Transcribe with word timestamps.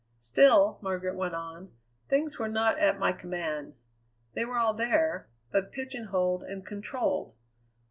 "Still," 0.19 0.79
Margaret 0.81 1.15
went 1.15 1.35
on, 1.35 1.73
"things 2.09 2.39
were 2.39 2.47
not 2.47 2.79
at 2.79 2.97
my 2.97 3.11
command. 3.11 3.75
They 4.33 4.45
were 4.45 4.57
all 4.57 4.73
there, 4.73 5.29
but 5.51 5.71
pigeon 5.71 6.05
holed 6.05 6.41
and 6.41 6.65
controlled. 6.65 7.35